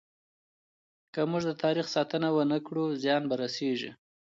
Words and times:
که 1.13 1.21
موږ 1.31 1.41
د 1.47 1.51
تاريخ 1.63 1.85
ساتنه 1.95 2.29
ونه 2.33 2.57
کړو، 2.67 2.85
زيان 3.01 3.23
به 3.29 3.35
رسيږي. 3.43 3.91